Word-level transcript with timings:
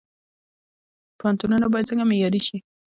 پوهنتونونه 1.19 1.65
باید 1.71 1.89
څنګه 1.89 2.03
معیاري 2.09 2.41
شي؟ 2.47 2.57